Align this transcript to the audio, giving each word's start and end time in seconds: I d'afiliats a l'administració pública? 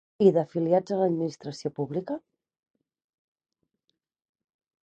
I 0.23 0.29
d'afiliats 0.35 0.93
a 0.95 0.97
l'administració 1.01 1.71
pública? 1.81 2.17